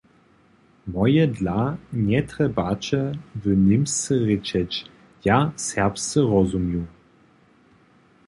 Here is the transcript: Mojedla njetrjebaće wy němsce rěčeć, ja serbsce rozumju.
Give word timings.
Mojedla 0.93 1.59
njetrjebaće 2.05 3.01
wy 3.41 3.51
němsce 3.67 4.11
rěčeć, 4.27 4.71
ja 5.27 5.39
serbsce 5.67 6.19
rozumju. 6.31 6.83